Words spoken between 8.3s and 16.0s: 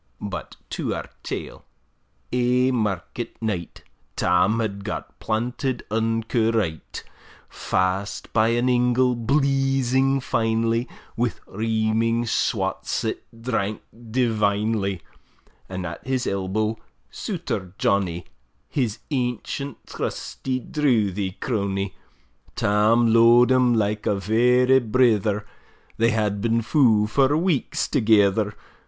by an ingle, bleezing finely, Wi' reaming swats, that drank divinely; And